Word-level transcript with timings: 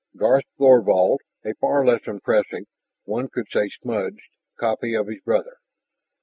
Garth 0.17 0.45
Thorvald, 0.57 1.21
a 1.45 1.53
far 1.61 1.85
less 1.85 2.07
impressive 2.07 2.63
one 3.03 3.27
could 3.27 3.45
say 3.51 3.69
"smudged" 3.69 4.31
copy 4.57 4.95
of 4.95 5.05
his 5.05 5.21
brother. 5.21 5.57